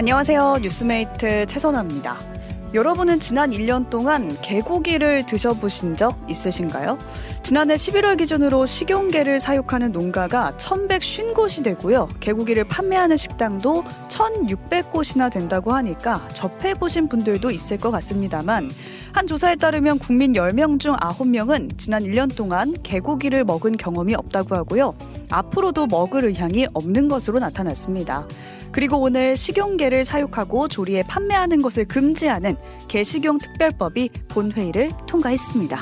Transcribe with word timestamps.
안녕하세요. 0.00 0.60
뉴스메이트 0.62 1.44
최선아입니다. 1.44 2.16
여러분은 2.72 3.20
지난 3.20 3.50
1년 3.50 3.90
동안 3.90 4.34
개고기를 4.40 5.26
드셔보신 5.26 5.94
적 5.94 6.18
있으신가요? 6.26 6.96
지난해 7.42 7.74
11월 7.74 8.16
기준으로 8.16 8.64
식용개를 8.64 9.40
사육하는 9.40 9.92
농가가 9.92 10.54
1,150곳이 10.56 11.62
되고요. 11.64 12.08
개고기를 12.18 12.64
판매하는 12.64 13.18
식당도 13.18 13.84
1,600곳이나 14.08 15.30
된다고 15.30 15.74
하니까 15.74 16.26
접해보신 16.28 17.10
분들도 17.10 17.50
있을 17.50 17.76
것 17.76 17.90
같습니다만 17.90 18.70
한 19.12 19.26
조사에 19.26 19.56
따르면 19.56 19.98
국민 19.98 20.32
10명 20.32 20.80
중 20.80 20.96
9명은 20.96 21.76
지난 21.76 22.04
1년 22.04 22.34
동안 22.34 22.72
개고기를 22.82 23.44
먹은 23.44 23.76
경험이 23.76 24.14
없다고 24.14 24.54
하고요. 24.54 24.94
앞으로도 25.30 25.86
먹을 25.86 26.24
의향이 26.24 26.66
없는 26.74 27.08
것으로 27.08 27.38
나타났습니다. 27.38 28.26
그리고 28.72 28.98
오늘 28.98 29.36
식용개를 29.36 30.04
사육하고 30.04 30.68
조리에 30.68 31.02
판매하는 31.04 31.60
것을 31.62 31.86
금지하는 31.86 32.56
개식용 32.88 33.38
특별법이 33.38 34.10
본회의를 34.28 34.92
통과했습니다. 35.06 35.78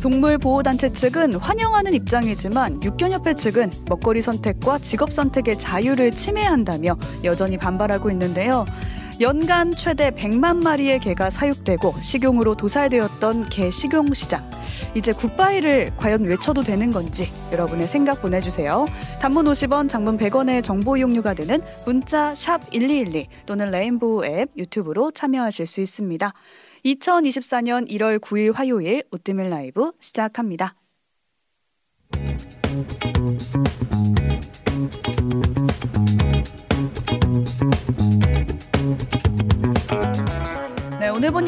동물보호단체 0.00 0.92
측은 0.92 1.34
환영하는 1.34 1.94
입장이지만 1.94 2.82
육견협회 2.82 3.34
측은 3.34 3.70
먹거리 3.88 4.20
선택과 4.20 4.80
직업 4.80 5.12
선택의 5.12 5.56
자유를 5.56 6.10
침해한다며 6.10 6.96
여전히 7.22 7.56
반발하고 7.56 8.10
있는데요. 8.10 8.66
연간 9.20 9.70
최대 9.70 10.10
100만 10.10 10.64
마리의 10.64 10.98
개가 10.98 11.30
사육되고 11.30 12.00
식용으로 12.00 12.54
도살되었던 12.54 13.50
개 13.50 13.70
식용 13.70 14.14
시장. 14.14 14.48
이제 14.94 15.12
굿바이를 15.12 15.96
과연 15.96 16.24
외쳐도 16.24 16.62
되는 16.62 16.90
건지 16.90 17.28
여러분의 17.52 17.88
생각 17.88 18.20
보내주세요. 18.20 18.86
단문 19.20 19.46
50원, 19.46 19.88
장문 19.88 20.18
100원의 20.18 20.62
정보 20.62 20.96
이용료가 20.96 21.34
되는 21.34 21.62
문자 21.86 22.34
샵 22.34 22.60
1212 22.72 23.28
또는 23.46 23.70
레인보우 23.70 24.24
앱 24.24 24.50
유튜브로 24.56 25.10
참여하실 25.10 25.66
수 25.66 25.80
있습니다. 25.80 26.32
2024년 26.84 27.88
1월 27.90 28.18
9일 28.18 28.54
화요일 28.54 29.04
오뜨밀 29.12 29.50
라이브 29.50 29.92
시작합니다. 30.00 30.74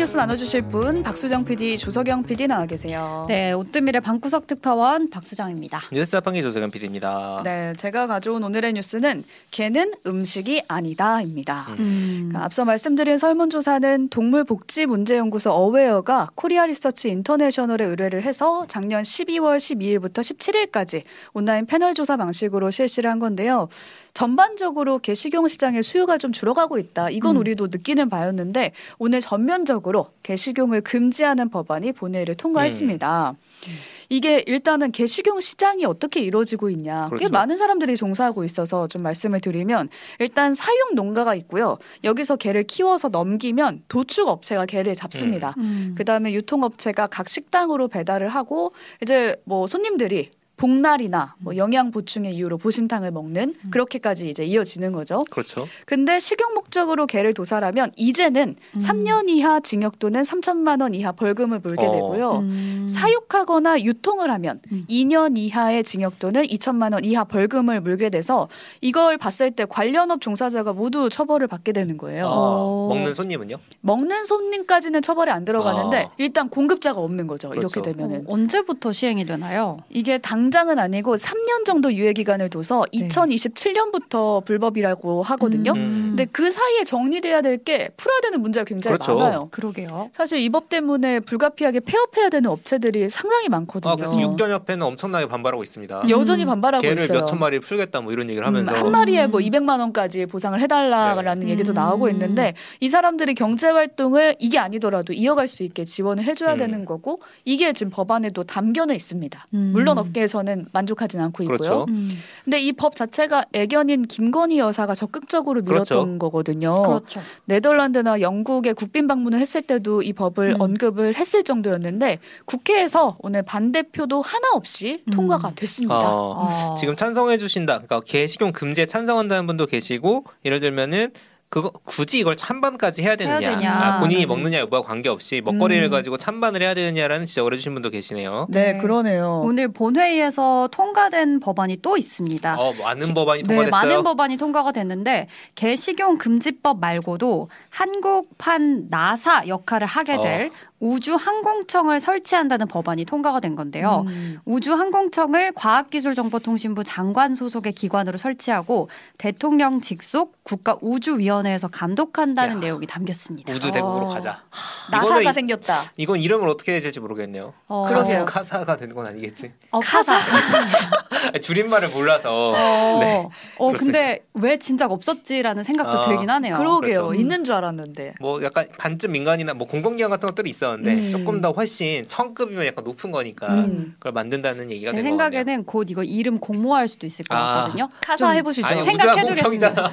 뉴스 0.05 0.19
나눠주실 0.19 0.61
분 0.69 1.03
박수정 1.03 1.47
PD, 1.47 1.79
조석영 1.79 2.25
PD 2.25 2.47
나와 2.47 2.67
계세요. 2.67 3.25
네, 3.27 3.53
오뜨밀의 3.53 4.03
방구석 4.03 4.47
특파원 4.47 5.09
박수정입니다. 5.09 5.81
뉴스 5.93 6.11
자판기 6.11 6.43
조석영 6.43 6.71
PD입니다. 6.71 7.41
네, 7.43 7.73
제가 7.79 8.07
가져온 8.07 8.45
오늘의 8.45 8.75
뉴스는 8.75 9.25
개는 9.51 9.95
음식이 10.07 10.65
아니다입니다. 10.69 11.69
음. 11.79 12.27
그러니까 12.29 12.45
앞서 12.45 12.67
말씀드린 12.67 13.17
설문조사는 13.17 14.11
동물복지문제연구소 14.11 15.51
어웨어가 15.51 16.29
코리아 16.35 16.67
리서치 16.67 17.09
인터내셔널에 17.09 17.87
의뢰를 17.87 18.25
해서 18.25 18.67
작년 18.69 19.03
12월 19.03 19.57
12일부터 19.57 20.19
17일까지 20.19 21.05
온라인 21.33 21.65
패널 21.65 21.95
조사 21.95 22.19
방식으로 22.19 22.71
실시를 22.71 23.09
한 23.09 23.21
건데요. 23.21 23.71
전반적으로 24.15 25.01
개식용 25.01 25.49
시장의 25.49 25.83
수요가 25.83 26.19
좀 26.19 26.31
줄어가고 26.31 26.79
있다. 26.79 27.11
이건 27.11 27.35
음. 27.35 27.41
우리도 27.41 27.67
느끼는 27.67 28.09
바였는데 28.09 28.71
오늘 28.99 29.21
전면적으로 29.21 29.94
개식용을 30.23 30.81
금지하는 30.81 31.51
법안이 31.51 31.93
본회의를 31.93 32.35
통과했습니다. 32.35 33.31
음. 33.31 33.73
이게 34.09 34.43
일단은 34.47 34.93
개식용 34.93 35.41
시장이 35.41 35.85
어떻게 35.85 36.21
이루어지고 36.21 36.71
있냐. 36.71 37.07
그렇죠. 37.07 37.25
꽤 37.25 37.29
많은 37.29 37.57
사람들이 37.57 37.97
종사하고 37.97 38.45
있어서 38.45 38.87
좀 38.87 39.03
말씀을 39.03 39.41
드리면 39.41 39.89
일단 40.19 40.55
사육 40.55 40.95
농가가 40.95 41.35
있고요. 41.35 41.79
여기서 42.05 42.37
개를 42.37 42.65
키워서 42.65 43.09
넘기면 43.09 43.85
도축 43.89 44.29
업체가 44.29 44.67
개를 44.67 44.95
잡습니다. 44.95 45.55
음. 45.59 45.63
음. 45.63 45.95
그다음에 45.97 46.33
유통업체가 46.35 47.07
각 47.07 47.29
식당으로 47.29 47.89
배달을 47.89 48.29
하고 48.29 48.73
이제 49.03 49.37
뭐 49.45 49.67
손님들이 49.67 50.31
복날이나 50.57 51.35
뭐 51.39 51.53
음. 51.53 51.57
영양 51.57 51.91
보충의 51.91 52.35
이유로 52.37 52.59
보신탕을 52.59 53.11
먹는 53.11 53.55
음. 53.65 53.71
그렇게까지 53.71 54.31
이제 54.31 54.45
이어지는 54.45 54.93
거죠. 54.93 55.25
그렇죠. 55.31 55.67
근데 55.85 56.21
식용 56.21 56.55
목적으로 56.55 57.07
개를 57.07 57.35
도살하면 57.35 57.91
이제는 57.97 58.55
음. 58.75 58.79
3년 58.79 59.29
이하 59.29 59.59
징역 59.61 59.99
또는 59.99 60.23
3천만 60.23 60.81
원 60.81 60.95
이하 60.95 61.13
벌금을 61.13 61.59
물게 61.59 61.87
어. 61.87 61.91
되고요. 61.91 62.39
음. 62.39 62.89
사육하거나 62.89 63.83
유통을 63.83 64.31
하면 64.31 64.61
음. 64.71 64.87
2년 64.89 65.37
이하의 65.37 65.83
징역 65.83 66.19
또는 66.21 66.45
2천만 66.45 66.93
원 66.93 67.05
이하 67.05 67.25
벌금을 67.25 67.81
물게 67.81 68.11
돼서 68.11 68.49
이걸 68.81 69.19
봤을 69.19 69.51
때 69.51 69.65
관련업 69.65 70.21
종사자가 70.21 70.73
모두 70.73 71.09
처벌을 71.11 71.49
받게 71.49 71.73
되는 71.73 71.97
거예요. 71.99 72.27
어. 72.27 72.89
먹는 72.95 73.13
손님은요? 73.15 73.57
먹는 73.81 74.25
손님까지는 74.25 75.03
처벌이 75.03 75.33
안 75.33 75.45
들어가는데 75.45 76.05
어. 76.05 76.13
일단 76.19 76.49
공급자가 76.49 77.01
없는 77.01 77.27
거죠. 77.27 77.49
그렇죠. 77.49 77.81
이렇게 77.81 77.93
되면은 77.93 78.27
어, 78.27 78.33
언제부터 78.33 78.93
시행이 78.93 79.25
되나요? 79.25 79.79
이게 79.91 80.19
당 80.19 80.44
당장은 80.45 80.79
아니고 80.79 81.17
3년 81.17 81.65
정도 81.65 81.93
유예 81.95 82.13
기간을 82.13 82.51
둬서 82.51 82.85
네. 82.93 83.09
2027년부터 83.09 84.45
불법이라고 84.45 85.23
하거든요. 85.23 85.73
음. 85.73 86.07
근데 86.11 86.27
그 86.31 86.51
사이에 86.51 86.85
정리돼야 86.85 87.41
될 87.41 87.55
게 87.65 87.89
풀어야 87.97 88.21
되는 88.21 88.43
문제가 88.43 88.65
굉장히 88.65 88.99
그렇죠. 88.99 89.17
많아요. 89.17 89.49
그러게요. 89.53 90.11
사실 90.13 90.41
이 90.41 90.49
법 90.55 90.69
때문에 90.69 91.21
불가피하게 91.21 91.81
폐업해야 91.81 92.29
되는 92.29 92.51
업체들이 92.51 93.09
상당히 93.09 93.49
많거든요. 93.49 93.93
아, 93.93 93.97
그래서 93.97 94.21
육전협회는 94.21 94.87
엄청나게 94.87 95.27
반발하고 95.29 95.63
있습니다. 95.63 96.05
여전히 96.11 96.45
음. 96.45 96.49
반발하고 96.49 96.83
개를 96.83 97.03
있어요. 97.05 97.21
몇천 97.21 97.39
마리 97.39 97.59
풀겠다 97.61 98.01
뭐 98.03 98.13
이런 98.13 98.29
얘기를 98.29 98.47
하면서 98.47 98.71
음, 98.73 98.77
한 98.77 98.91
마리에 98.91 99.27
뭐 99.29 99.41
200만 99.41 99.79
원까지 99.81 100.27
보상을 100.27 100.61
해달라라는 100.61 101.47
네. 101.47 101.53
얘기도 101.53 101.73
음. 101.73 101.75
나오고 101.75 102.09
있는데 102.11 102.55
이 102.81 102.89
사람들이 102.89 103.35
경제 103.35 103.69
활동을 103.71 104.35
이게 104.41 104.59
아니더라도 104.59 105.13
이어갈 105.13 105.49
수 105.49 105.63
있게 105.63 105.85
지원을 105.85 106.25
해줘야 106.25 106.53
음. 106.55 106.59
되는 106.59 106.85
거고 106.85 107.21
이게 107.45 107.73
지금 107.73 107.91
법안에도 107.91 108.45
담겨는 108.45 108.95
있습니다. 108.95 109.47
음. 109.55 109.71
물론 109.73 109.97
업계에서 109.99 110.34
는 110.43 110.67
만족하진 110.73 111.21
않고 111.21 111.43
있고요. 111.45 111.57
그렇죠. 111.59 111.87
음. 111.89 112.11
근데 112.45 112.61
이 112.61 112.73
법 112.73 112.97
자체가 112.97 113.45
애견인 113.53 114.03
김건희 114.03 114.59
여사가 114.59 114.95
적극적으로 114.95 115.63
밀었던 115.63 115.85
그렇죠. 115.85 116.19
거거든요. 116.19 116.73
그렇죠. 116.73 117.21
네덜란드나 117.45 118.21
영국에 118.21 118.73
국빈 118.73 119.07
방문을 119.07 119.41
했을 119.41 119.63
때도 119.63 120.03
이 120.03 120.13
법을 120.13 120.57
음. 120.57 120.61
언급을 120.61 121.15
했을 121.15 121.45
정도였는데 121.45 122.19
국회에서 122.47 123.17
오늘 123.21 123.43
반대표도 123.43 124.23
하나 124.23 124.49
없이 124.55 125.03
음. 125.09 125.13
통과가 125.13 125.53
됐습니다. 125.55 125.97
어, 125.99 126.49
어. 126.49 126.75
지금 126.75 126.97
찬성해 126.97 127.39
주신다. 127.39 127.75
그러니까 127.75 128.01
개식용 128.01 128.53
금지에 128.53 128.87
찬성한다는 128.87 129.47
분도 129.47 129.67
계시고 129.67 130.25
예를 130.45 130.61
들면은 130.61 131.11
그거 131.55 131.71
굳이 131.71 132.19
이걸 132.19 132.35
찬반까지 132.35 133.01
해야 133.05 133.15
되느냐, 133.15 133.39
해야 133.39 133.51
되냐. 133.53 133.73
아, 133.73 134.01
본인이 134.01 134.23
네. 134.23 134.27
먹느냐 134.27 134.59
여부와 134.59 134.83
관계없이 134.83 135.41
먹거리를 135.41 135.85
음. 135.85 135.89
가지고 135.89 136.17
찬반을 136.17 136.63
해야 136.63 136.75
되느냐라는 136.75 137.27
지적을 137.27 137.53
해주신 137.53 137.75
분도 137.75 137.91
계시네요. 137.91 138.49
네, 138.51 138.73
네, 138.73 138.79
그러네요. 138.79 139.41
오늘 139.45 139.69
본회의에서 139.69 140.69
통과된 140.73 141.39
법안이 141.39 141.77
또 141.81 141.97
있습니다. 141.97 142.57
어, 142.59 142.73
많은 142.83 143.15
법안이 143.15 143.45
통과됐어요. 143.45 143.67
네, 143.67 143.71
많은 143.71 144.03
법안이 144.03 144.37
통과가 144.37 144.73
됐는데 144.73 145.29
개식용 145.55 146.19
금지법 146.19 146.81
말고도 146.81 147.49
한국판 147.71 148.89
나사 148.91 149.47
역할을 149.47 149.87
하게 149.87 150.17
될 150.17 150.47
어. 150.49 150.51
우주항공청을 150.85 151.99
설치한다는 151.99 152.69
법안이 152.69 153.07
통과가 153.07 153.41
된 153.41 153.57
건데요. 153.57 154.05
음. 154.07 154.39
우주항공청을 154.45 155.53
과학기술정보통신부 155.53 156.85
장관 156.85 157.35
소속의 157.35 157.73
기관으로 157.73 158.19
설치하고 158.19 158.91
대통령 159.17 159.81
직속 159.81 160.45
국가우주위원회에서 160.45 161.69
감독한다는 161.69 162.57
야. 162.57 162.61
내용이 162.61 162.87
담겼습니다. 162.87 163.51
우주대국으로 163.55 164.07
어. 164.07 164.09
가자. 164.11 164.43
나사가 164.91 165.31
이, 165.31 165.33
생겼다. 165.33 165.75
이건 165.97 166.19
이름을 166.19 166.47
어떻게 166.49 166.73
해야 166.73 166.81
될지 166.83 167.01
모르겠네요. 167.01 167.55
어. 167.67 167.87
그러게요. 167.89 168.27
카사가 168.27 168.77
되는 168.77 168.95
건 168.95 169.07
아니겠지? 169.07 169.53
어, 169.71 169.81
카사. 169.81 170.21
줄임말을 171.41 171.89
몰라서. 171.95 172.53
어, 172.53 172.99
네, 173.01 173.29
어 173.57 173.73
근데 173.73 174.25
왜 174.35 174.59
진작 174.59 174.93
없었지라는 174.93 175.63
생각도 175.63 175.99
아. 175.99 176.01
들긴 176.03 176.29
하네요. 176.29 176.59
그러게요. 176.59 177.07
그렇죠. 177.07 177.15
있는 177.15 177.45
줄 177.45 177.55
알았는데. 177.55 178.15
뭐 178.21 178.43
약간 178.43 178.69
반쯤 178.77 179.13
민간이나 179.13 179.55
뭐 179.55 179.67
공공기관 179.67 180.11
같은 180.11 180.29
것들이 180.29 180.51
있어. 180.51 180.74
있었는데 180.75 180.95
음. 180.95 181.11
조금 181.11 181.41
더 181.41 181.53
훨씬 181.53 182.07
천급이면 182.09 182.67
약간 182.67 182.85
높은 182.85 183.11
거니까 183.11 183.65
음. 183.65 183.95
그걸 183.99 184.13
만든다는 184.13 184.71
얘기가 184.71 184.93
제 184.93 185.03
생각에는 185.03 185.65
곧 185.65 185.91
이거 185.91 186.03
이름 186.03 186.39
공모할 186.39 186.89
수도 186.89 187.07
있을 187.07 187.25
것 187.25 187.37
아. 187.37 187.55
같거든요. 187.63 187.89
카사 188.01 188.31
해보시죠. 188.31 188.67
생각해두겠습니다. 188.83 189.93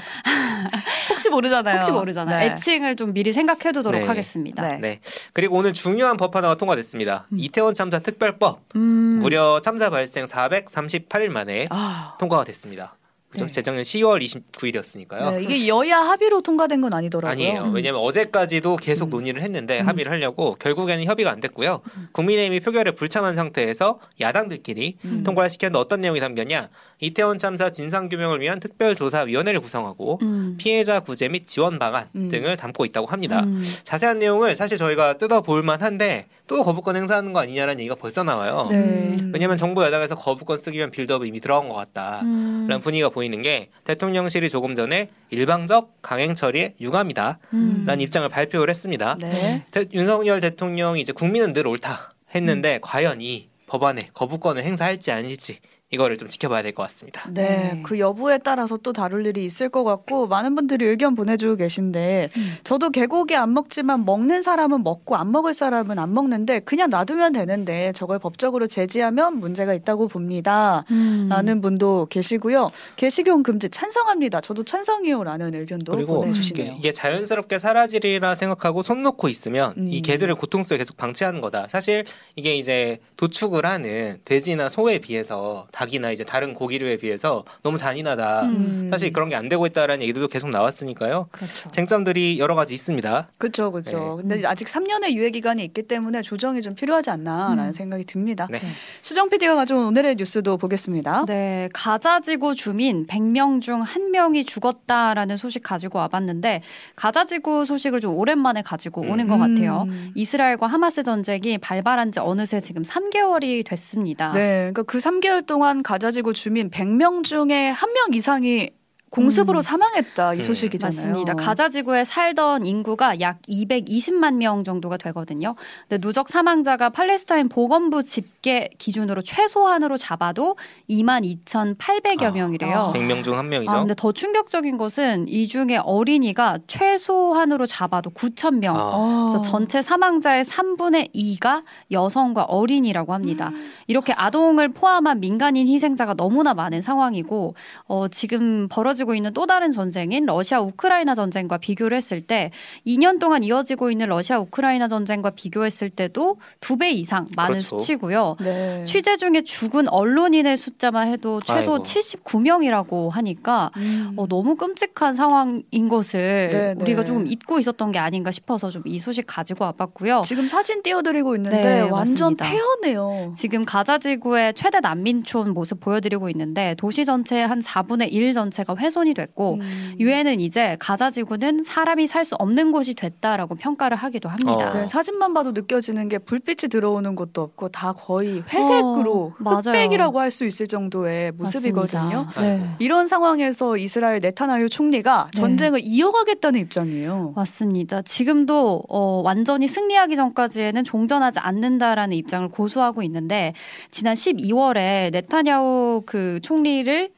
혹시 1.09 1.29
모르잖아요. 1.29 1.75
혹시 1.75 1.91
모르잖아요. 1.91 2.37
네. 2.37 2.53
애칭을 2.53 2.95
좀 2.95 3.13
미리 3.13 3.33
생각해두도록 3.33 4.01
네. 4.01 4.07
하겠습니다. 4.07 4.61
네. 4.61 4.77
네. 4.79 4.99
그리고 5.33 5.57
오늘 5.57 5.73
중요한 5.73 6.17
법 6.17 6.35
하나가 6.35 6.55
통과됐습니다. 6.55 7.27
음. 7.31 7.37
이태원 7.39 7.73
참사 7.73 7.99
특별법 7.99 8.61
음. 8.75 9.19
무려 9.21 9.61
참사 9.61 9.89
발생 9.89 10.25
438일 10.25 11.29
만에 11.29 11.67
아. 11.69 12.15
통과가 12.19 12.43
됐습니다. 12.45 12.95
그죠? 13.31 13.47
네. 13.47 13.53
재작년 13.53 13.81
10월 13.83 14.21
29일이었으니까요. 14.21 15.35
네, 15.35 15.43
이게 15.43 15.67
여야 15.67 15.99
합의로 15.99 16.41
통과된 16.41 16.81
건 16.81 16.93
아니더라고요. 16.93 17.31
아니에요. 17.31 17.63
음. 17.63 17.73
왜냐하면 17.73 18.01
어제까지도 18.01 18.75
계속 18.75 19.05
음. 19.05 19.09
논의를 19.11 19.41
했는데 19.41 19.79
음. 19.79 19.87
합의를 19.87 20.11
하려고 20.11 20.55
결국에는 20.55 21.05
협의가 21.05 21.31
안 21.31 21.39
됐고요. 21.39 21.81
음. 21.97 22.09
국민의힘이 22.11 22.59
표결에 22.59 22.91
불참한 22.91 23.35
상태에서 23.35 23.99
야당들끼리 24.19 24.97
음. 25.05 25.23
통과를 25.23 25.49
시켰는데 25.49 25.79
어떤 25.79 26.01
내용이 26.01 26.19
담겼냐? 26.19 26.69
이태원 26.99 27.37
참사 27.37 27.69
진상 27.69 28.09
규명을 28.09 28.41
위한 28.41 28.59
특별조사위원회를 28.59 29.61
구성하고 29.61 30.19
음. 30.21 30.55
피해자 30.57 30.99
구제 30.99 31.29
및 31.29 31.47
지원 31.47 31.79
방안 31.79 32.07
등을 32.13 32.57
담고 32.57 32.83
있다고 32.85 33.07
합니다. 33.07 33.45
자세한 33.83 34.19
내용을 34.19 34.55
사실 34.55 34.77
저희가 34.77 35.17
뜯어볼 35.17 35.63
만한데 35.63 36.27
또 36.47 36.63
거부권 36.65 36.97
행사하는 36.97 37.31
거 37.31 37.39
아니냐라는 37.39 37.79
얘기가 37.79 37.95
벌써 37.95 38.23
나와요. 38.23 38.67
네. 38.69 39.15
왜냐하면 39.33 39.55
정부 39.55 39.83
여당에서 39.83 40.15
거부권 40.15 40.57
쓰기 40.57 40.77
위한 40.77 40.91
빌드업이 40.91 41.25
이미 41.27 41.39
들어간 41.39 41.69
것 41.69 41.75
같다라는 41.75 42.79
분위기가 42.81 43.07
보이 43.09 43.20
는 43.29 43.41
게 43.41 43.69
대통령실이 43.85 44.49
조금 44.49 44.75
전에 44.75 45.09
일방적 45.29 46.01
강행 46.01 46.35
처리에 46.35 46.75
유감이다라는 46.79 47.37
음. 47.53 47.95
입장을 47.99 48.27
발표를 48.29 48.69
했습니다. 48.69 49.17
네. 49.19 49.65
대, 49.71 49.85
윤석열 49.93 50.41
대통령이 50.41 51.01
이제 51.01 51.11
국민은 51.11 51.53
늘 51.53 51.67
옳다 51.67 52.13
했는데 52.35 52.75
음. 52.75 52.79
과연 52.81 53.21
이 53.21 53.49
법안에 53.67 54.01
거부권을 54.13 54.63
행사할지 54.63 55.11
아닐지 55.11 55.59
이거를 55.91 56.17
좀 56.17 56.27
지켜봐야 56.27 56.63
될 56.63 56.71
것 56.73 56.83
같습니다. 56.83 57.29
네, 57.29 57.41
네, 57.73 57.83
그 57.83 57.99
여부에 57.99 58.37
따라서 58.37 58.77
또 58.77 58.93
다룰 58.93 59.25
일이 59.25 59.43
있을 59.43 59.67
것 59.67 59.83
같고 59.83 60.27
많은 60.27 60.55
분들이 60.55 60.85
의견 60.85 61.15
보내주고 61.15 61.57
계신데 61.57 62.29
음. 62.35 62.53
저도 62.63 62.89
개고기 62.91 63.35
안 63.35 63.53
먹지만 63.53 64.05
먹는 64.05 64.41
사람은 64.41 64.83
먹고 64.83 65.17
안 65.17 65.31
먹을 65.31 65.53
사람은 65.53 65.99
안 65.99 66.13
먹는데 66.13 66.59
그냥 66.61 66.89
놔두면 66.89 67.33
되는데 67.33 67.91
저걸 67.91 68.19
법적으로 68.19 68.67
제지하면 68.67 69.37
문제가 69.37 69.73
있다고 69.73 70.07
봅니다. 70.07 70.85
음. 70.91 71.27
라는 71.29 71.59
분도 71.61 72.07
계시고요. 72.09 72.71
개식용 72.95 73.43
금지 73.43 73.69
찬성합니다. 73.69 74.39
저도 74.39 74.63
찬성이요라는 74.63 75.53
의견도 75.55 75.91
보내주시네요. 76.05 76.75
이게 76.77 76.91
자연스럽게 76.93 77.59
사라지리라 77.59 78.35
생각하고 78.35 78.81
손 78.81 79.03
놓고 79.03 79.27
있으면 79.27 79.73
음. 79.77 79.91
이 79.91 80.01
개들을 80.01 80.33
고통 80.35 80.63
속에 80.63 80.77
계속 80.77 80.95
방치하는 80.95 81.41
거다. 81.41 81.67
사실 81.67 82.05
이게 82.37 82.55
이제 82.55 82.99
도축을 83.17 83.65
하는 83.65 84.19
돼지나 84.23 84.69
소에 84.69 84.99
비해서 84.99 85.67
닭이나 85.81 86.11
이제 86.11 86.23
다른 86.23 86.53
고기류에 86.53 86.97
비해서 86.97 87.43
너무 87.63 87.77
잔인하다. 87.77 88.41
음. 88.43 88.87
사실 88.91 89.11
그런 89.11 89.29
게 89.29 89.35
안 89.41 89.49
되고 89.49 89.65
있다라는 89.65 90.03
얘기들도 90.03 90.27
계속 90.27 90.49
나왔으니까요. 90.49 91.27
그렇죠. 91.31 91.71
쟁점들이 91.71 92.37
여러 92.37 92.53
가지 92.53 92.73
있습니다. 92.75 93.29
그렇죠, 93.39 93.71
그렇죠. 93.71 94.19
네. 94.23 94.35
근데 94.35 94.47
아직 94.47 94.67
3년의 94.67 95.13
유예 95.13 95.31
기간이 95.31 95.63
있기 95.63 95.83
때문에 95.83 96.21
조정이 96.21 96.61
좀 96.61 96.75
필요하지 96.75 97.09
않나라는 97.09 97.67
음. 97.67 97.73
생각이 97.73 98.03
듭니다. 98.03 98.47
네. 98.51 98.59
수정 99.01 99.29
PD가 99.29 99.55
가져온 99.55 99.85
오늘의 99.87 100.15
뉴스도 100.17 100.57
보겠습니다. 100.57 101.25
네, 101.25 101.69
가자지구 101.73 102.53
주민 102.55 103.07
100명 103.07 103.61
중 103.61 103.81
한 103.81 104.11
명이 104.11 104.45
죽었다라는 104.45 105.37
소식 105.37 105.63
가지고 105.63 105.97
와봤는데 105.99 106.61
가자지구 106.95 107.65
소식을 107.65 107.99
좀 108.01 108.15
오랜만에 108.15 108.61
가지고 108.61 109.01
오는 109.01 109.21
음. 109.21 109.27
것 109.29 109.37
같아요. 109.37 109.85
음. 109.87 110.11
이스라엘과 110.13 110.67
하마스 110.67 111.01
전쟁이 111.03 111.57
발발한 111.57 112.11
지 112.11 112.19
어느새 112.19 112.59
지금 112.59 112.83
3개월이 112.83 113.65
됐습니다. 113.65 114.31
네, 114.33 114.69
그러니까 114.71 114.83
그 114.83 114.99
3개월 114.99 115.45
동안 115.47 115.70
가자지구 115.83 116.33
주민 116.33 116.69
100명 116.69 117.23
중에 117.23 117.69
한명 117.69 118.13
이상이 118.13 118.69
공습으로 119.11 119.59
음. 119.59 119.61
사망했다 119.61 120.33
이 120.35 120.37
음. 120.37 120.41
소식이잖아요. 120.41 120.95
맞습니다. 120.95 121.33
가자 121.35 121.67
지구에 121.69 122.05
살던 122.05 122.65
인구가 122.65 123.19
약 123.19 123.41
220만 123.43 124.35
명 124.35 124.63
정도가 124.63 124.95
되거든요. 124.97 125.55
근데 125.87 125.99
누적 125.99 126.29
사망자가 126.29 126.89
팔레스타인 126.89 127.49
보건부 127.49 128.03
집계 128.03 128.69
기준으로 128.77 129.21
최소한으로 129.21 129.97
잡아도 129.97 130.55
2만 130.89 131.25
2,800여 131.45 132.23
아, 132.23 132.31
명이래요. 132.31 132.93
100명 132.95 133.23
중 133.23 133.35
한 133.37 133.49
명이죠. 133.49 133.71
아, 133.71 133.79
근데 133.79 133.93
더 133.95 134.11
충격적인 134.13 134.77
것은 134.77 135.27
이 135.27 135.47
중에 135.47 135.77
어린이가 135.83 136.59
최소한으로 136.67 137.65
잡아도 137.65 138.09
9천 138.11 138.59
명. 138.59 138.75
아. 138.77 139.27
그래서 139.29 139.41
전체 139.49 139.81
사망자의 139.81 140.45
3분의 140.45 141.13
2가 141.13 141.63
여성과 141.91 142.43
어린이라고 142.43 143.13
합니다. 143.13 143.49
음. 143.49 143.71
이렇게 143.87 144.13
아동을 144.15 144.69
포함한 144.69 145.19
민간인 145.19 145.67
희생자가 145.67 146.13
너무나 146.13 146.53
많은 146.53 146.81
상황이고 146.81 147.55
어, 147.87 148.07
지금 148.07 148.69
벌어지 148.69 149.00
고 149.05 149.15
있는 149.15 149.33
또 149.33 149.45
다른 149.45 149.71
전쟁인 149.71 150.25
러시아 150.25 150.61
우크라이나 150.61 151.15
전쟁과 151.15 151.57
비교를 151.57 151.97
했을 151.97 152.21
때 152.21 152.51
2년 152.85 153.19
동안 153.19 153.43
이어지고 153.43 153.91
있는 153.91 154.07
러시아 154.07 154.39
우크라이나 154.39 154.87
전쟁과 154.87 155.31
비교했을 155.31 155.89
때도 155.89 156.37
두 156.59 156.77
배 156.81 156.91
이상 156.91 157.25
많은 157.35 157.59
그렇죠. 157.59 157.77
수치고요. 157.79 158.37
네. 158.39 158.83
취재 158.85 159.17
중에 159.17 159.43
죽은 159.43 159.87
언론인의 159.89 160.57
숫자만 160.57 161.09
해도 161.09 161.39
최소 161.45 161.73
아이고. 161.73 161.83
79명이라고 161.83 163.09
하니까 163.11 163.71
음. 163.77 164.13
어, 164.17 164.27
너무 164.27 164.55
끔찍한 164.55 165.15
상황인 165.15 165.89
것을 165.89 166.49
네, 166.51 166.73
네. 166.75 166.81
우리가 166.81 167.03
조금 167.03 167.27
잊고 167.27 167.59
있었던 167.59 167.91
게 167.91 167.99
아닌가 167.99 168.31
싶어서 168.31 168.69
좀 168.71 168.81
이 168.85 168.99
소식 168.99 169.25
가지고 169.27 169.65
와봤고요. 169.65 170.21
지금 170.25 170.47
사진 170.47 170.81
띄워드리고 170.81 171.35
있는데 171.35 171.61
네, 171.61 171.79
완전 171.81 172.35
맞습니다. 172.35 172.45
폐허네요. 172.49 173.33
지금 173.37 173.63
가 173.63 173.81
가자지구의 173.81 174.53
최대 174.53 174.79
난민촌 174.79 175.53
모습 175.53 175.79
보여드리고 175.79 176.29
있는데 176.29 176.75
도시 176.77 177.03
전체의 177.05 177.47
한 177.47 177.61
4분의 177.61 178.11
1 178.11 178.33
전체가 178.33 178.75
훼손 178.75 178.90
이 179.07 179.13
됐고 179.13 179.55
음. 179.55 179.95
유엔은 179.99 180.33
음. 180.33 180.39
이제 180.39 180.75
가자 180.79 181.09
지구는 181.11 181.63
사람이 181.63 182.07
살 182.07 182.21
수 182.21 182.35
없는 182.35 182.71
곳이 182.71 182.93
됐다라고 182.93 183.55
평가를 183.55 183.97
하기도 183.97 184.29
합니다. 184.29 184.69
어. 184.69 184.73
네, 184.73 184.85
사진만 184.87 185.33
봐도 185.33 185.53
느껴지는 185.53 186.07
게 186.07 186.19
불빛이 186.19 186.69
들어오는 186.69 187.15
곳도 187.15 187.41
없고 187.41 187.69
다 187.69 187.93
거의 187.93 188.43
회색으로 188.47 189.33
어, 189.43 189.55
흑백이라고 189.55 190.19
할 190.19 190.29
수 190.31 190.45
있을 190.45 190.67
정도의 190.67 191.31
모습이거든요. 191.31 192.27
네. 192.39 192.61
이런 192.79 193.07
상황에서 193.07 193.75
이스라엘 193.77 194.19
네타나유 194.21 194.69
총리가 194.69 195.29
네. 195.33 195.41
전쟁을 195.41 195.79
이어가겠다는 195.83 196.59
입장이에요. 196.59 197.33
맞습니다. 197.35 198.01
지금도 198.03 198.83
어, 198.87 199.21
완전히 199.25 199.67
승리하기 199.67 200.15
전까지에는 200.15 200.83
종전하지 200.83 201.39
않는다라는 201.39 202.15
입장을 202.17 202.47
고수하고 202.49 203.01
있는데 203.03 203.53
지난 203.89 204.13
12월에 204.15 205.11
네타냐후 205.11 206.03
그 206.05 206.39
총리를 206.43 207.09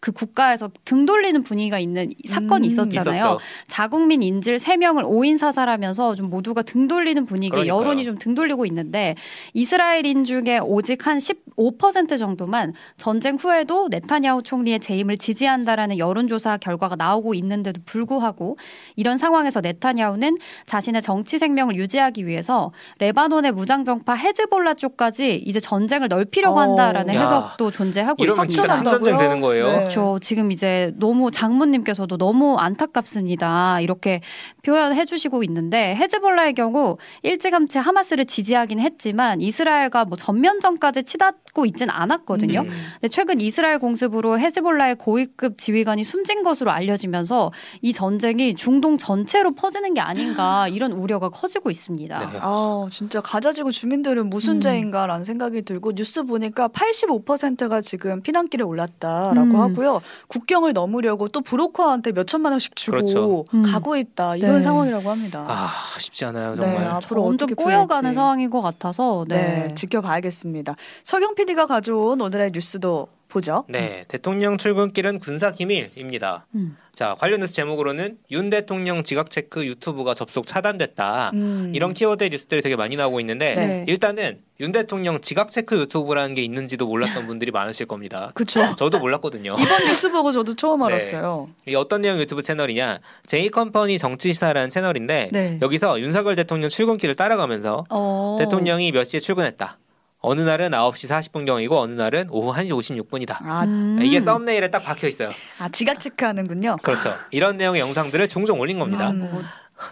그 0.00 0.12
국가에서 0.12 0.70
등 0.84 1.04
돌리는 1.06 1.42
분위기가 1.42 1.78
있는 1.78 2.10
사건이 2.26 2.68
음, 2.68 2.70
있었잖아요. 2.70 3.16
있었죠. 3.16 3.38
자국민 3.68 4.22
인질 4.22 4.56
3명을 4.56 5.04
5인 5.04 5.36
사살하면서 5.38 6.14
좀 6.14 6.30
모두가 6.30 6.62
등 6.62 6.88
돌리는 6.88 7.26
분위기, 7.26 7.50
그러니까요. 7.50 7.78
여론이 7.78 8.04
좀 8.04 8.16
등 8.20 8.34
돌리고 8.34 8.66
있는데 8.66 9.14
이스라엘인 9.54 10.24
중에 10.24 10.58
오직 10.62 11.06
한 11.06 11.18
15% 11.18 12.18
정도만 12.18 12.74
전쟁 12.96 13.36
후에도 13.36 13.88
네타냐후 13.88 14.42
총리의 14.42 14.80
재임을 14.80 15.18
지지한다라는 15.18 15.98
여론조사 15.98 16.58
결과가 16.58 16.96
나오고 16.96 17.34
있는데도 17.34 17.80
불구하고 17.84 18.56
이런 18.96 19.18
상황에서 19.18 19.60
네타냐후는 19.60 20.36
자신의 20.66 21.02
정치 21.02 21.38
생명을 21.38 21.76
유지하기 21.76 22.26
위해서 22.26 22.72
레바논의 22.98 23.52
무장정파 23.52 24.14
헤즈볼라 24.14 24.74
쪽까지 24.74 25.36
이제 25.36 25.60
전쟁을 25.60 26.08
넓히려고 26.08 26.58
어. 26.58 26.62
한다라는 26.62 27.14
야. 27.14 27.22
해석도 27.22 27.70
존재하고 27.70 28.22
이러면 28.22 28.46
있습니다. 28.46 28.74
이러면 28.74 28.84
진짜 28.84 28.98
큰 28.98 29.04
전쟁 29.04 29.18
되는 29.18 29.40
거예요. 29.40 29.66
네. 29.66 29.88
그렇죠. 29.90 30.18
지금 30.20 30.50
이제 30.52 30.92
너무 30.96 31.30
장모님께서도 31.30 32.16
너무 32.16 32.56
안타깝습니다. 32.56 33.80
이렇게 33.80 34.20
표현해 34.62 35.04
주시고 35.04 35.42
있는데 35.44 35.94
헤즈볼라의 35.96 36.54
경우 36.54 36.96
일찌감치 37.22 37.78
하마스를 37.78 38.24
지지하긴 38.24 38.80
했지만 38.80 39.40
이스라엘과 39.40 40.04
뭐 40.04 40.16
전면전까지 40.16 41.04
치닫 41.04 41.36
고 41.54 41.66
있진 41.66 41.90
않았거든요. 41.90 42.60
음. 42.60 42.68
근데 42.68 43.08
최근 43.08 43.40
이스라엘 43.40 43.78
공습으로 43.78 44.38
헤즈볼라의 44.38 44.96
고위급 44.96 45.58
지휘관이 45.58 46.04
숨진 46.04 46.42
것으로 46.42 46.70
알려지면서 46.70 47.52
이 47.82 47.92
전쟁이 47.92 48.54
중동 48.54 48.98
전체로 48.98 49.54
퍼지는 49.54 49.94
게 49.94 50.00
아닌가 50.00 50.68
이런 50.70 50.92
우려가 50.92 51.28
커지고 51.28 51.70
있습니다. 51.70 52.18
네. 52.18 52.38
아, 52.40 52.86
진짜 52.90 53.20
가자지구 53.20 53.72
주민들은 53.72 54.28
무슨 54.28 54.56
음. 54.56 54.60
죄인가라는 54.60 55.24
생각이 55.24 55.62
들고 55.62 55.92
뉴스 55.92 56.22
보니까 56.24 56.68
85%가 56.68 57.80
지금 57.80 58.22
피난길에 58.22 58.62
올랐다라고 58.62 59.40
음. 59.40 59.56
하고 59.56 59.80
하고요. 59.80 60.02
국경을 60.28 60.72
넘으려고 60.72 61.28
또 61.28 61.40
브로커한테 61.40 62.12
몇 62.12 62.26
천만 62.26 62.52
원씩 62.52 62.76
주고 62.76 62.96
그렇죠. 62.96 63.44
음. 63.54 63.62
가고 63.62 63.96
있다 63.96 64.36
이런 64.36 64.56
네. 64.56 64.60
상황이라고 64.60 65.10
합니다. 65.10 65.44
아 65.48 65.70
쉽지 65.98 66.24
않아요 66.26 66.54
정말. 66.54 66.80
네, 66.80 66.86
앞으로 66.86 67.24
점점 67.24 67.54
꼬여가는 67.54 68.14
상황인 68.14 68.50
것 68.50 68.60
같아서 68.60 69.24
네. 69.28 69.66
네 69.68 69.74
지켜봐야겠습니다. 69.74 70.76
석영 71.04 71.34
PD가 71.40 71.66
가져온 71.66 72.20
오늘의 72.20 72.50
뉴스도 72.52 73.08
보죠. 73.28 73.64
네, 73.68 74.04
대통령 74.08 74.58
출근길은 74.58 75.20
군사 75.20 75.52
기밀입니다. 75.52 76.46
음. 76.54 76.76
자, 76.92 77.14
관련 77.18 77.40
뉴스 77.40 77.54
제목으로는 77.54 78.18
윤 78.30 78.50
대통령 78.50 79.02
지각 79.04 79.30
체크 79.30 79.64
유튜브가 79.64 80.12
접속 80.12 80.46
차단됐다. 80.46 81.30
음. 81.32 81.72
이런 81.74 81.94
키워드 81.94 82.24
뉴스들이 82.24 82.60
되게 82.60 82.76
많이 82.76 82.96
나오고 82.96 83.20
있는데 83.20 83.54
네. 83.54 83.84
일단은 83.88 84.40
윤 84.58 84.72
대통령 84.72 85.22
지각 85.22 85.50
체크 85.50 85.78
유튜브라는 85.78 86.34
게 86.34 86.42
있는지도 86.42 86.86
몰랐던 86.86 87.26
분들이 87.26 87.50
많으실 87.52 87.86
겁니다. 87.86 88.32
그렇죠. 88.34 88.74
저도 88.74 88.98
몰랐거든요. 88.98 89.56
이번 89.58 89.84
뉴스 89.84 90.10
보고 90.12 90.32
저도 90.32 90.56
처음 90.56 90.80
네. 90.80 90.86
알았어요. 90.86 91.48
이 91.66 91.74
어떤 91.74 92.02
내용 92.02 92.18
유튜브 92.18 92.42
채널이냐? 92.42 92.98
제이 93.24 93.48
컴퍼니 93.48 93.96
정치 93.96 94.34
시사라는 94.34 94.68
채널인데 94.68 95.30
네. 95.32 95.58
여기서 95.62 96.00
윤석열 96.00 96.36
대통령 96.36 96.68
출근길을 96.68 97.14
따라가면서 97.14 97.86
어. 97.88 98.36
대통령이 98.38 98.92
몇 98.92 99.04
시에 99.04 99.20
출근했다. 99.20 99.78
어느 100.20 100.42
날은 100.42 100.70
9시 100.70 101.08
40분경이고 101.08 101.72
어느 101.72 101.94
날은 101.94 102.28
오후 102.30 102.52
1시 102.54 102.70
56분이다. 102.70 103.36
아, 103.42 103.64
음. 103.64 103.98
이게 104.02 104.20
썸네일에 104.20 104.70
딱 104.70 104.80
박혀 104.80 105.08
있어요. 105.08 105.30
아, 105.58 105.68
지각 105.70 105.98
체크하는군요. 106.00 106.76
그렇죠. 106.82 107.14
이런 107.30 107.56
내용의 107.56 107.80
영상들을 107.80 108.28
종종 108.28 108.60
올린 108.60 108.78
겁니다. 108.78 109.10
음. 109.10 109.42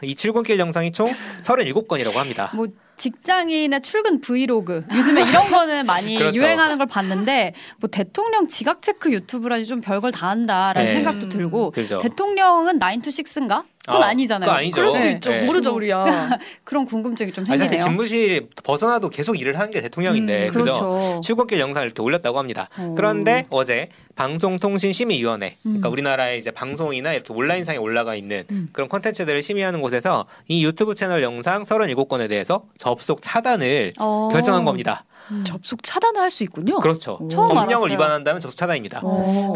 이 0.02 0.14
출근길 0.14 0.58
영상이 0.58 0.92
총 0.92 1.10
37건이라고 1.42 2.14
합니다. 2.16 2.50
뭐 2.54 2.66
직장인의 2.98 3.80
출근 3.80 4.20
브이로그 4.20 4.84
요즘에 4.92 5.22
이런 5.22 5.50
거는 5.50 5.86
많이 5.86 6.16
그렇죠. 6.18 6.36
유행하는 6.36 6.76
걸 6.78 6.86
봤는데 6.86 7.54
뭐 7.78 7.88
대통령 7.88 8.48
지각 8.48 8.82
체크 8.82 9.10
유튜브라니 9.12 9.64
좀 9.66 9.80
별걸 9.80 10.12
다 10.12 10.28
한다라는 10.28 10.90
네. 10.90 10.94
생각도 10.96 11.28
들고 11.28 11.72
음, 11.74 11.98
대통령은 12.00 12.78
9 12.80 13.00
to 13.02 13.10
6인가? 13.10 13.64
그건 13.86 14.02
어, 14.02 14.04
아니잖아요. 14.06 14.50
아니죠. 14.50 14.76
그럴 14.76 14.92
수 14.92 14.98
네. 14.98 15.12
있죠. 15.12 15.30
네. 15.30 15.42
모르죠 15.42 15.74
우리야. 15.74 16.04
그런 16.64 16.84
궁금증이 16.84 17.32
좀 17.32 17.46
생기네요. 17.46 17.66
사실 17.66 17.78
집무실 17.78 18.48
벗어나도 18.62 19.08
계속 19.08 19.40
일을 19.40 19.58
하는 19.58 19.70
게 19.70 19.80
대통령인데 19.80 20.48
음, 20.48 20.52
그렇죠. 20.52 20.72
그죠? 20.72 21.20
출근길 21.24 21.58
영상을 21.58 21.86
이렇게 21.86 22.02
올렸다고 22.02 22.38
합니다. 22.38 22.68
오. 22.78 22.94
그런데 22.94 23.46
어제 23.48 23.88
방송통신심의위원회, 24.14 25.56
그러니까 25.62 25.88
음. 25.88 25.92
우리나라의 25.92 26.38
이제 26.38 26.50
방송이나 26.50 27.12
이렇게 27.12 27.32
온라인상에 27.32 27.78
올라가 27.78 28.14
있는 28.14 28.44
음. 28.50 28.68
그런 28.72 28.88
콘텐츠들을 28.88 29.40
심의하는 29.42 29.80
곳에서 29.80 30.26
이 30.48 30.64
유튜브 30.64 30.94
채널 30.94 31.22
영상 31.22 31.62
37건에 31.62 32.28
대해서 32.28 32.64
접속 32.76 33.22
차단을 33.22 33.94
어. 33.98 34.28
결정한 34.32 34.64
겁니다. 34.64 35.04
음. 35.30 35.44
접속 35.44 35.82
차단을 35.82 36.20
할 36.20 36.30
수 36.30 36.42
있군요. 36.42 36.78
그렇죠. 36.78 37.18
법령을 37.18 37.90
위반한다면 37.90 38.40
접속 38.40 38.56
차단입니다. 38.56 39.00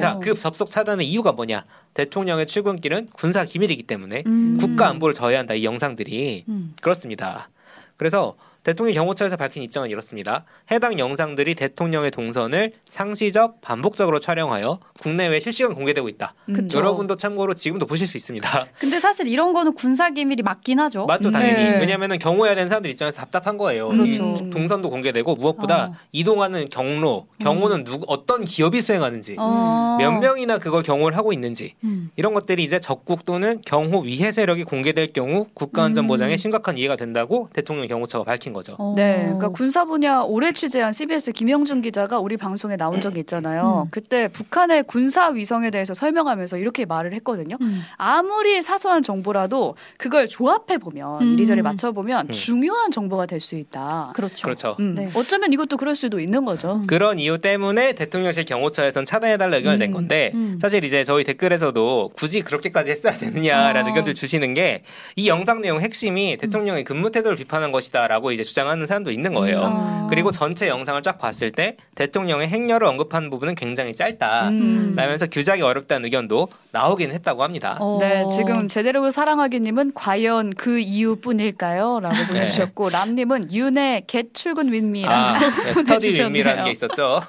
자, 0.00 0.18
그 0.22 0.34
접속 0.34 0.66
차단의 0.66 1.06
이유가 1.06 1.32
뭐냐? 1.32 1.64
대통령의 1.94 2.46
출근길은 2.46 3.08
군사 3.12 3.44
기밀이기 3.44 3.82
때문에 3.82 4.22
음. 4.26 4.56
국가 4.58 4.88
안보를 4.88 5.14
저해한다 5.14 5.54
이 5.54 5.64
영상들이 5.64 6.44
음. 6.48 6.74
그렇습니다. 6.80 7.50
그래서 7.96 8.36
대통령 8.62 8.94
경호처에서 8.94 9.36
밝힌 9.36 9.62
입장은 9.64 9.90
이렇습니다. 9.90 10.44
해당 10.70 10.98
영상들이 10.98 11.54
대통령의 11.56 12.10
동선을 12.12 12.72
상시적 12.86 13.60
반복적으로 13.60 14.20
촬영하여 14.20 14.78
국내외 15.00 15.40
실시간 15.40 15.74
공개되고 15.74 16.08
있다. 16.08 16.34
음. 16.48 16.68
여러분도 16.72 17.16
참고로 17.16 17.54
지금도 17.54 17.86
보실 17.86 18.06
수 18.06 18.16
있습니다. 18.16 18.66
근데 18.78 19.00
사실 19.00 19.26
이런 19.26 19.52
거는 19.52 19.74
군사 19.74 20.10
기밀이 20.10 20.42
맞긴 20.42 20.78
하죠. 20.78 21.06
맞죠, 21.06 21.30
당연히. 21.30 21.54
네. 21.54 21.78
왜냐하면 21.80 22.18
경호해야 22.18 22.54
되는 22.54 22.68
사람들 22.68 22.90
입장에서 22.90 23.18
답답한 23.18 23.58
거예요. 23.58 23.88
그렇죠. 23.88 24.34
동선도 24.50 24.90
공개되고 24.90 25.34
무엇보다 25.34 25.86
어. 25.86 25.94
이동하는 26.12 26.68
경로, 26.68 27.26
경호는 27.40 27.78
음. 27.78 27.84
누구 27.84 28.04
어떤 28.06 28.44
기업이 28.44 28.80
수행하는지, 28.80 29.36
어. 29.38 29.96
몇 29.98 30.12
명이나 30.12 30.58
그걸 30.58 30.82
경호를 30.82 31.16
하고 31.16 31.32
있는지 31.32 31.74
음. 31.82 32.10
이런 32.16 32.32
것들이 32.34 32.62
이제 32.62 32.78
적국 32.78 33.24
또는 33.24 33.60
경호 33.64 34.00
위해 34.02 34.30
세력이 34.30 34.64
공개될 34.64 35.12
경우 35.12 35.46
국가안전 35.54 36.06
보장에 36.06 36.34
음. 36.34 36.36
심각한 36.36 36.78
이해가 36.78 36.96
된다고 36.96 37.48
대통령 37.52 37.88
경호처가 37.88 38.24
밝힌 38.24 38.51
밝힌 38.52 38.54
거죠. 38.54 38.76
어. 38.78 38.94
네, 38.96 39.22
그러니까 39.24 39.48
군사 39.48 39.84
분야 39.84 40.20
오래 40.20 40.52
취재한 40.52 40.92
CBS 40.92 41.32
김영준 41.32 41.82
기자가 41.82 42.18
우리 42.18 42.36
방송에 42.36 42.76
나온 42.76 43.00
적이 43.00 43.20
있잖아요. 43.20 43.84
음. 43.86 43.90
그때 43.90 44.28
북한의 44.28 44.84
군사 44.84 45.28
위성에 45.28 45.70
대해서 45.70 45.94
설명하면서 45.94 46.58
이렇게 46.58 46.84
말을 46.84 47.14
했거든요. 47.14 47.56
음. 47.60 47.82
아무리 47.96 48.62
사소한 48.62 49.02
정보라도 49.02 49.76
그걸 49.98 50.28
조합해 50.28 50.78
보면 50.78 51.22
음. 51.22 51.32
이리저리 51.34 51.62
맞춰 51.62 51.92
보면 51.92 52.28
음. 52.28 52.32
중요한 52.32 52.90
정보가 52.90 53.26
될 53.26 53.42
수 53.42 53.56
있다. 53.56 54.12
그렇죠. 54.14 54.44
그렇죠. 54.44 54.76
음. 54.78 54.94
네. 54.94 55.10
어쩌면 55.16 55.52
이것도 55.52 55.76
그럴 55.76 55.96
수도 55.96 56.20
있는 56.20 56.44
거죠. 56.44 56.76
음. 56.76 56.86
그런 56.86 57.18
이유 57.18 57.38
때문에 57.40 57.94
대통령실 57.94 58.44
경호처에선 58.44 59.04
차단해달라 59.04 59.56
의견을 59.56 59.78
낸 59.78 59.90
건데 59.90 60.32
사실 60.60 60.84
이제 60.84 61.02
저희 61.02 61.24
댓글에서도 61.24 62.10
굳이 62.14 62.42
그렇게까지 62.42 62.92
했어야 62.92 63.18
되느냐라는 63.18 63.82
아. 63.82 63.88
의견들 63.88 64.14
주시는 64.14 64.54
게 64.54 64.84
이 65.16 65.28
영상 65.28 65.60
내용 65.60 65.80
핵심이 65.80 66.36
대통령의 66.36 66.84
근무 66.84 67.10
태도를 67.10 67.36
비판한 67.36 67.72
것이다라고 67.72 68.32
이제 68.32 68.41
주장하는 68.44 68.86
사람도 68.86 69.10
있는 69.10 69.34
거예요. 69.34 69.62
음. 69.62 70.06
그리고 70.08 70.30
전체 70.30 70.68
영상을 70.68 71.00
쫙 71.02 71.18
봤을 71.18 71.50
때 71.50 71.76
대통령의 71.94 72.48
행렬을 72.48 72.86
언급한 72.86 73.30
부분은 73.30 73.54
굉장히 73.54 73.94
짧다. 73.94 74.48
음. 74.48 74.94
라면서 74.96 75.26
규정이 75.26 75.62
어렵다는 75.62 76.04
의견도 76.04 76.48
나오긴 76.70 77.12
했다고 77.12 77.42
합니다. 77.42 77.76
어. 77.80 77.98
네, 78.00 78.24
지금 78.30 78.68
제대로 78.68 79.10
사랑하기님은 79.10 79.92
과연 79.94 80.54
그 80.54 80.78
이유뿐일까요? 80.78 82.00
라고 82.00 82.14
네. 82.16 82.26
보내주셨고 82.26 82.90
네. 82.90 82.98
람님은 82.98 83.52
윤의 83.52 84.04
get 84.06 84.24
출근 84.32 84.72
with 84.72 84.87
me라는 84.87 85.16
아, 85.16 85.38
네, 85.38 85.46
study 85.74 86.08
with 86.20 86.35
me라는 86.35 86.64
게 86.64 86.70
있었죠. 86.70 87.22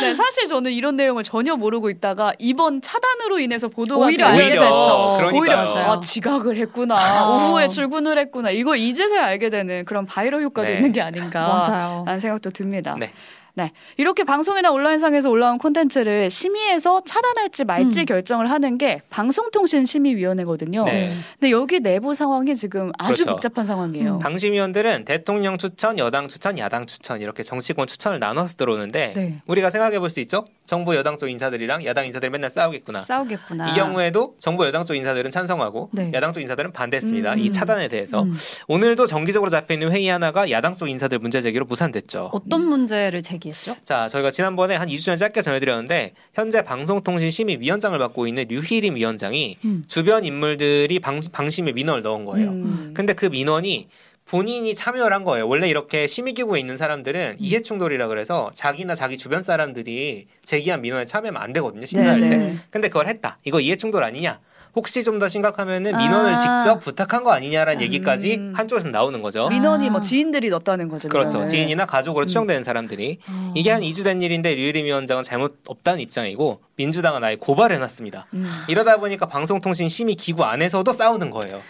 네, 0.00 0.14
사실 0.14 0.48
저는 0.48 0.72
이런 0.72 0.96
내용을 0.96 1.22
전혀 1.22 1.56
모르고 1.56 1.90
있다가 1.90 2.32
이번 2.38 2.80
차단으로 2.80 3.38
인해서 3.38 3.68
보도가 3.68 4.06
오히려 4.06 4.26
알게 4.26 4.50
됐죠. 4.50 5.30
오히려 5.32 5.58
아, 5.58 6.00
지각을 6.00 6.56
했구나. 6.56 6.96
아. 6.98 7.28
오후에 7.28 7.68
출근을 7.68 8.18
했구나. 8.18 8.50
이걸 8.50 8.78
이제서야 8.78 9.24
알게 9.24 9.50
되는 9.50 9.84
그런 9.84 10.06
바이럴 10.06 10.41
효과도 10.42 10.68
네. 10.68 10.76
있는 10.76 10.92
게 10.92 11.00
아닌가. 11.00 11.46
맞아요. 11.46 12.04
라는 12.06 12.20
생각도 12.20 12.50
듭니다. 12.50 12.96
네. 12.98 13.12
네. 13.54 13.70
이렇게 13.98 14.24
방송이나 14.24 14.70
온라인상에서 14.70 15.28
올라온 15.28 15.58
콘텐츠를 15.58 16.30
심의해서 16.30 17.02
차단할지 17.04 17.64
말지 17.64 18.00
음. 18.00 18.04
결정을 18.06 18.50
하는 18.50 18.78
게 18.78 19.02
방송통신심의위원회거든요. 19.10 20.84
네. 20.84 21.14
근데 21.38 21.50
여기 21.50 21.80
내부 21.80 22.14
상황이 22.14 22.54
지금 22.54 22.92
아주 22.98 23.24
그렇죠. 23.24 23.30
복잡한 23.32 23.66
상황이에요. 23.66 24.14
음. 24.14 24.18
방심위원들은 24.20 25.04
대통령 25.04 25.58
추천, 25.58 25.98
여당 25.98 26.28
추천, 26.28 26.58
야당 26.58 26.86
추천 26.86 27.20
이렇게 27.20 27.42
정치권 27.42 27.86
추천을 27.86 28.18
나눠서 28.18 28.54
들어오는데 28.56 29.12
네. 29.14 29.42
우리가 29.46 29.70
생각해 29.70 29.98
볼 29.98 30.12
수 30.12 30.20
있죠. 30.20 30.44
정부 30.66 30.94
여당 30.94 31.16
쪽 31.16 31.28
인사들이랑 31.30 31.86
야당 31.86 32.04
인사들이 32.06 32.28
맨날 32.30 32.50
싸우겠구나. 32.50 33.02
싸우겠구나. 33.02 33.70
이 33.70 33.74
경우에도 33.74 34.34
정부 34.38 34.66
여당 34.66 34.84
쪽 34.84 34.94
인사들은 34.94 35.30
찬성하고 35.30 35.88
네. 35.92 36.10
야당 36.12 36.32
쪽 36.32 36.40
인사들은 36.42 36.72
반대했습니다. 36.72 37.32
음. 37.32 37.38
이 37.38 37.50
차단에 37.50 37.88
대해서 37.88 38.22
음. 38.22 38.34
오늘도 38.68 39.06
정기적으로 39.06 39.50
잡혀 39.50 39.72
있는 39.74 39.90
회의 39.90 40.08
하나가 40.08 40.50
야당 40.50 40.74
쪽 40.76 40.88
인사들 40.88 41.18
문제 41.18 41.40
제기로 41.40 41.64
무산됐죠. 41.64 42.30
어떤 42.32 42.66
문제를 42.66 43.22
제기 43.22 43.41
얘기했죠? 43.48 43.76
자, 43.84 44.08
저희가 44.08 44.30
지난번에 44.30 44.76
한 44.76 44.88
2주 44.88 45.04
전에 45.04 45.16
짧게 45.16 45.42
전해드렸는데 45.42 46.12
현재 46.34 46.62
방송통신심의위원장을 46.62 47.98
맡고 47.98 48.26
있는 48.26 48.46
류희림 48.48 48.96
위원장이 48.96 49.58
음. 49.64 49.84
주변 49.86 50.24
인물들이 50.24 50.98
방, 50.98 51.20
방심에 51.32 51.72
민원을 51.72 52.02
넣은 52.02 52.24
거예요. 52.24 52.50
음. 52.50 52.92
근데 52.94 53.12
그 53.12 53.26
민원이 53.26 53.88
본인이 54.24 54.74
참여를 54.74 55.14
한 55.14 55.24
거예요. 55.24 55.46
원래 55.46 55.68
이렇게 55.68 56.06
심의기구에 56.06 56.58
있는 56.58 56.76
사람들은 56.76 57.32
음. 57.32 57.36
이해충돌이라 57.38 58.08
그래서 58.08 58.50
자기나 58.54 58.94
자기 58.94 59.18
주변 59.18 59.42
사람들이 59.42 60.26
제기한 60.44 60.80
민원에 60.80 61.04
참여하면 61.04 61.42
안 61.42 61.52
되거든요. 61.52 61.84
심사할 61.84 62.20
네네. 62.20 62.30
때. 62.30 62.36
네. 62.46 62.56
근데 62.70 62.88
그걸 62.88 63.08
했다. 63.08 63.38
이거 63.44 63.60
이해충돌 63.60 64.02
아니냐? 64.02 64.40
혹시 64.74 65.04
좀 65.04 65.18
더 65.22 65.28
심각하면은 65.28 65.96
민원을 65.96 66.32
아. 66.34 66.38
직접 66.38 66.78
부탁한 66.80 67.22
거 67.22 67.32
아니냐라는 67.32 67.80
음. 67.80 67.82
얘기까지 67.82 68.50
한쪽에서 68.54 68.88
나오는 68.88 69.22
거죠. 69.22 69.48
민원이 69.48 69.90
뭐 69.90 70.00
지인들이 70.00 70.48
넣었다는 70.48 70.88
거죠. 70.88 71.08
그렇죠. 71.08 71.28
민원을. 71.28 71.46
지인이나 71.48 71.86
가족으로 71.86 72.24
음. 72.24 72.26
추정되는 72.26 72.64
사람들이 72.64 73.18
어. 73.28 73.52
이게 73.54 73.70
한 73.70 73.82
2주 73.82 74.02
된 74.02 74.20
일인데 74.20 74.54
류일임 74.54 74.86
위원장은 74.86 75.22
잘못 75.22 75.60
없다는 75.68 76.00
입장이고 76.00 76.60
민주당은 76.76 77.22
아예 77.22 77.36
고발을 77.36 77.76
해놨습니다. 77.76 78.26
음. 78.34 78.50
이러다 78.68 78.96
보니까 78.96 79.26
방송통신 79.26 79.88
심의 79.88 80.16
기구 80.16 80.44
안에서도 80.44 80.90
싸우는 80.90 81.30
거예요. 81.30 81.60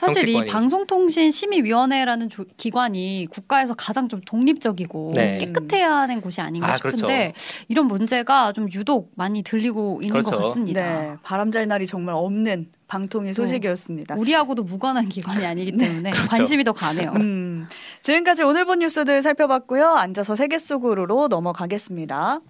사실 0.00 0.22
정치권이. 0.22 0.46
이 0.46 0.50
방송통신심의위원회라는 0.50 2.30
조, 2.30 2.44
기관이 2.56 3.26
국가에서 3.30 3.74
가장 3.74 4.08
좀 4.08 4.22
독립적이고 4.22 5.12
네. 5.14 5.36
깨끗해야 5.38 5.94
하는 5.94 6.22
곳이 6.22 6.40
아닌가 6.40 6.70
아, 6.70 6.76
싶은데 6.76 7.32
그렇죠. 7.32 7.64
이런 7.68 7.86
문제가 7.86 8.52
좀 8.52 8.68
유독 8.72 9.12
많이 9.14 9.42
들리고 9.42 10.00
있는 10.00 10.22
그렇죠. 10.22 10.30
것 10.30 10.42
같습니다. 10.42 10.80
네, 10.80 11.16
바람잘 11.22 11.68
날이 11.68 11.86
정말 11.86 12.14
없는 12.14 12.70
방통위 12.88 13.34
소식이었습니다. 13.34 14.14
네. 14.14 14.20
우리하고도 14.20 14.62
무관한 14.62 15.10
기관이 15.10 15.44
아니기 15.44 15.72
네. 15.76 15.86
때문에 15.88 16.10
네. 16.10 16.10
그렇죠. 16.12 16.30
관심이 16.30 16.64
더 16.64 16.72
가네요. 16.72 17.12
음, 17.16 17.68
지금까지 18.00 18.42
오늘 18.42 18.64
본 18.64 18.78
뉴스들 18.78 19.20
살펴봤고요. 19.20 19.86
앉아서 19.86 20.34
세계 20.34 20.58
속으로 20.58 21.28
넘어가겠습니다. 21.28 22.40